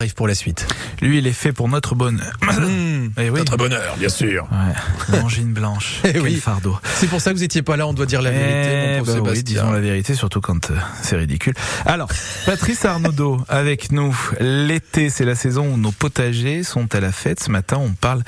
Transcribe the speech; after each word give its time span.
arrive 0.00 0.14
pour 0.14 0.28
la 0.28 0.36
suite. 0.36 0.64
Lui, 1.02 1.18
il 1.18 1.26
est 1.26 1.32
fait 1.32 1.52
pour 1.52 1.68
notre 1.68 1.96
bonheur. 1.96 2.32
Eh 3.16 3.30
oui. 3.30 3.38
Notre 3.38 3.56
bonheur, 3.56 3.96
bien 3.98 4.08
sûr. 4.08 4.46
Ouais. 4.52 5.16
L'angine 5.18 5.52
blanche. 5.52 6.00
Eh 6.04 6.12
Quel 6.12 6.22
oui. 6.22 6.36
fardeau. 6.36 6.76
C'est 6.94 7.08
pour 7.08 7.20
ça 7.20 7.30
que 7.32 7.36
vous 7.36 7.42
étiez 7.42 7.62
pas 7.62 7.76
là, 7.76 7.86
on 7.88 7.92
doit 7.94 8.06
dire 8.06 8.22
la 8.22 8.30
vérité, 8.30 8.70
Eh 8.70 8.98
mon 8.98 9.04
pauvre 9.04 9.20
bah 9.22 9.30
oui, 9.32 9.42
disons 9.42 9.72
la 9.72 9.80
vérité, 9.80 10.14
surtout 10.14 10.40
quand 10.40 10.70
euh, 10.70 10.74
c'est 11.02 11.16
ridicule. 11.16 11.54
Alors, 11.86 12.08
Patrice 12.46 12.84
Arnaudot 12.84 13.40
avec 13.48 13.90
nous. 13.90 14.16
L'été, 14.40 15.10
c'est 15.10 15.24
la 15.24 15.34
saison 15.34 15.72
où 15.72 15.76
nos 15.78 15.90
potagers 15.90 16.62
sont 16.62 16.94
à 16.94 17.00
la 17.00 17.10
fête. 17.10 17.40
Ce 17.42 17.50
matin, 17.50 17.78
on 17.80 17.90
parle 17.90 18.22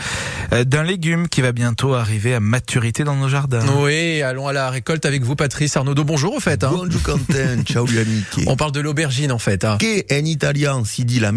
euh, 0.52 0.64
d'un 0.64 0.82
légume 0.82 1.29
qui 1.29 1.41
va 1.41 1.52
bientôt 1.52 1.95
arriver 1.95 2.34
à 2.34 2.41
maturité 2.41 3.05
dans 3.05 3.16
nos 3.16 3.29
jardins. 3.29 3.64
Oui, 3.80 4.23
allons 4.23 4.48
à 4.48 4.52
la 4.52 4.71
récolte 4.71 5.05
avec 5.07 5.23
vous, 5.23 5.37
Patrice 5.37 5.77
Arnaudot. 5.77 6.05
Bonjour, 6.05 6.34
au 6.34 6.41
fait. 6.41 6.64
Hein. 6.64 6.71
Bonjour 6.73 7.02
Quentin, 7.02 7.62
ciao 7.64 7.87
gli 7.87 7.98
amici. 7.98 8.45
On 8.46 8.57
parle 8.57 8.73
de 8.73 8.80
l'aubergine, 8.80 9.30
en 9.30 9.39
fait. 9.39 9.64
Hein. 9.64 9.79
Che 9.80 10.05
en 10.11 10.25
italien 10.25 10.84
si 10.84 11.05
dit 11.05 11.21
la 11.21 11.30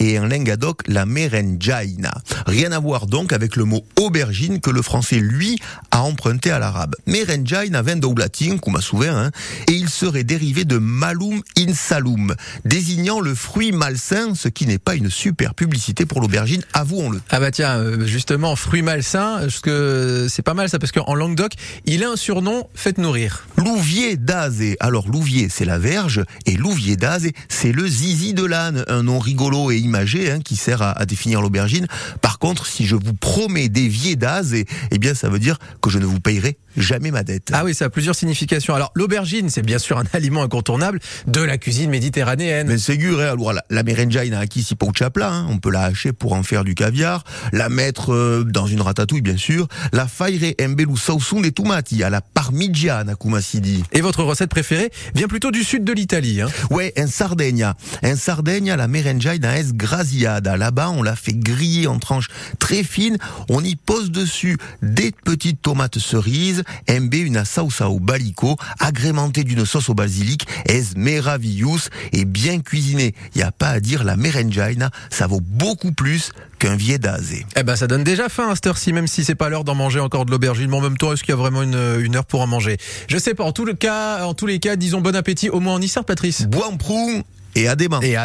et 0.00 0.18
en 0.18 0.26
lengadoc 0.26 0.82
la 0.88 1.06
merengaina. 1.06 2.14
Rien 2.46 2.72
à 2.72 2.78
voir 2.78 3.06
donc 3.06 3.32
avec 3.32 3.56
le 3.56 3.64
mot 3.64 3.84
aubergine 3.96 4.60
que 4.60 4.70
le 4.70 4.82
français, 4.82 5.16
lui, 5.16 5.58
a 5.90 6.02
emprunté 6.02 6.50
à 6.50 6.58
l'arabe. 6.58 6.94
Merengaina 7.06 7.82
vient 7.82 8.00
au 8.02 8.14
latin, 8.14 8.58
comme 8.58 8.80
souvent, 8.80 9.16
hein, 9.16 9.30
et 9.68 9.72
il 9.72 9.88
serait 9.88 10.24
dérivé 10.24 10.64
de 10.64 10.78
malum 10.78 11.42
in 11.58 11.74
salum, 11.74 12.34
désignant 12.64 13.20
le 13.20 13.34
fruit 13.34 13.72
malsain, 13.72 14.34
ce 14.34 14.48
qui 14.48 14.66
n'est 14.66 14.78
pas 14.78 14.94
une 14.94 15.10
super 15.10 15.54
publicité 15.54 16.06
pour 16.06 16.20
l'aubergine, 16.20 16.62
avouons-le. 16.72 17.20
Ah 17.30 17.40
bah 17.40 17.50
tiens, 17.50 17.76
euh, 17.78 18.06
justement, 18.06 18.56
fruit 18.56 18.82
malsain, 18.82 19.38
parce 19.40 19.60
que 19.60 20.26
c'est 20.28 20.42
pas 20.42 20.54
mal 20.54 20.68
ça, 20.68 20.78
parce 20.78 20.92
qu'en 20.92 21.14
Languedoc, 21.14 21.52
il 21.84 22.04
a 22.04 22.10
un 22.10 22.16
surnom, 22.16 22.68
faites 22.74 22.98
nourrir. 22.98 23.46
Louvier 23.56 24.16
d'Azé. 24.16 24.76
Alors 24.80 25.08
Louvier, 25.08 25.48
c'est 25.50 25.64
la 25.64 25.78
verge, 25.78 26.24
et 26.46 26.56
Louvier 26.56 26.96
d'Azé, 26.96 27.32
c'est 27.48 27.72
le 27.72 27.86
zizi 27.86 28.34
de 28.34 28.44
l'âne, 28.44 28.84
un 28.88 29.02
nom 29.02 29.15
rigolo 29.18 29.70
et 29.70 29.78
imagé 29.78 30.30
hein, 30.30 30.40
qui 30.40 30.56
sert 30.56 30.82
à, 30.82 31.06
définir 31.06 31.40
l'aubergine. 31.40 31.86
Par 32.20 32.38
contre, 32.38 32.66
si 32.66 32.86
je 32.86 32.96
vous 32.96 33.14
promets 33.14 33.68
des 33.68 33.88
viers 33.88 34.16
d'Azé, 34.16 34.66
eh 34.90 34.98
bien 34.98 35.14
ça 35.14 35.28
veut 35.28 35.38
dire 35.38 35.58
que 35.80 35.90
je 35.90 35.98
ne 35.98 36.04
vous 36.04 36.20
payerai 36.20 36.58
jamais 36.76 37.10
ma 37.10 37.22
dette. 37.22 37.50
Ah 37.52 37.64
oui, 37.64 37.74
ça 37.74 37.86
a 37.86 37.90
plusieurs 37.90 38.14
significations. 38.14 38.74
Alors, 38.74 38.92
l'aubergine, 38.94 39.48
c'est 39.50 39.62
bien 39.62 39.78
sûr 39.78 39.98
un 39.98 40.04
aliment 40.12 40.42
incontournable 40.42 41.00
de 41.26 41.40
la 41.40 41.58
cuisine 41.58 41.90
méditerranéenne. 41.90 42.68
Mais 42.68 42.78
c'est 42.78 43.00
sûr, 43.00 43.20
hein. 43.20 43.32
alors 43.32 43.52
la, 43.52 43.64
la 43.70 43.82
merengaina 43.82 44.38
acquis 44.38 44.62
si 44.62 44.74
pas 44.74 44.86
au 44.86 44.92
chapla, 44.94 45.30
hein. 45.30 45.46
on 45.50 45.58
peut 45.58 45.70
la 45.70 45.82
hacher 45.82 46.12
pour 46.12 46.32
en 46.32 46.42
faire 46.42 46.64
du 46.64 46.74
caviar, 46.74 47.24
la 47.52 47.68
mettre 47.68 48.12
euh, 48.12 48.44
dans 48.44 48.66
une 48.66 48.80
ratatouille 48.80 49.22
bien 49.22 49.36
sûr, 49.36 49.68
la 49.92 50.06
faire 50.06 50.26
embelu 50.60 50.96
sausun 50.96 51.42
et 51.42 51.52
tomati 51.52 52.02
à 52.02 52.10
la 52.10 52.20
parmigiana, 52.20 53.14
come 53.14 53.40
si 53.40 53.60
dit. 53.60 53.82
Et 53.92 54.00
votre 54.00 54.22
recette 54.22 54.50
préférée 54.50 54.90
vient 55.14 55.28
plutôt 55.28 55.50
du 55.50 55.64
sud 55.64 55.84
de 55.84 55.92
l'Italie. 55.92 56.40
Hein. 56.40 56.48
Ouais, 56.70 56.92
en 56.98 57.06
Sardaigne. 57.06 57.72
En 58.02 58.16
Sardaigne, 58.16 58.74
la 58.74 58.88
merengaina 58.88 59.58
es 59.58 59.72
graziada. 59.72 60.56
Là-bas, 60.56 60.90
on 60.90 61.02
la 61.02 61.16
fait 61.16 61.34
griller 61.34 61.86
en 61.86 61.98
tranches 61.98 62.28
très 62.58 62.82
fines. 62.82 63.18
On 63.48 63.62
y 63.62 63.76
pose 63.76 64.10
dessus 64.10 64.58
des 64.82 65.12
petites 65.12 65.62
tomates 65.62 65.98
cerises, 65.98 66.62
embe 66.90 67.14
une 67.14 67.44
salsa 67.44 67.88
au 67.88 68.00
balico, 68.00 68.56
agrémentée 68.78 69.44
d'une 69.44 69.64
sauce 69.66 69.88
au 69.88 69.94
basilic, 69.94 70.46
es 70.66 70.82
meravillus 70.96 71.90
et 72.12 72.24
bien 72.24 72.60
cuisinée. 72.60 73.14
Y 73.34 73.42
a 73.42 73.52
pas 73.52 73.68
à 73.68 73.80
dire, 73.80 74.04
la 74.04 74.16
merengaina, 74.16 74.90
ça 75.10 75.26
vaut 75.26 75.40
beaucoup 75.40 75.92
plus 75.92 76.32
qu'un 76.58 76.76
vieux 76.76 76.98
d'azé. 76.98 77.44
Eh 77.56 77.62
ben, 77.62 77.76
ça 77.76 77.86
donne 77.86 78.04
déjà 78.04 78.28
faim 78.28 78.48
à 78.50 78.54
cette 78.54 78.66
heure-ci, 78.66 78.92
même 78.92 79.06
si 79.06 79.24
c'est 79.24 79.34
pas 79.34 79.48
l'heure 79.48 79.64
d'en 79.64 79.74
manger 79.74 80.00
encore 80.00 80.24
de 80.24 80.30
l'aubergine. 80.30 80.70
Mais 80.70 80.76
en 80.76 80.80
même 80.80 80.96
temps, 80.96 81.12
est-ce 81.12 81.22
qu'il 81.22 81.32
y 81.32 81.34
a 81.34 81.36
vraiment 81.36 81.62
une, 81.62 81.98
une 82.00 82.16
heure 82.16 82.24
pour 82.24 82.40
en 82.40 82.46
manger? 82.46 82.78
Je 83.08 83.18
sais 83.18 83.34
pas. 83.34 83.44
En 83.44 83.52
tout 83.52 83.64
le 83.64 83.74
cas, 83.74 84.24
en 84.24 84.34
tous 84.34 84.46
les 84.46 84.58
cas, 84.58 84.76
disons 84.76 85.00
bon 85.00 85.14
appétit. 85.14 85.50
Au 85.50 85.60
moins 85.60 85.74
en 85.74 85.80
Issard, 85.80 86.04
Patrice. 86.04 86.46
Buon 86.46 86.76
prou 86.76 87.22
et 87.56 87.68
à 87.68 87.74
demain. 87.74 88.00
Et 88.02 88.16
à 88.16 88.24